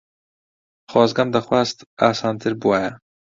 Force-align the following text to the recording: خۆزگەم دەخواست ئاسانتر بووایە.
خۆزگەم 0.91 1.29
دەخواست 1.35 1.77
ئاسانتر 2.01 2.53
بووایە. 2.61 2.91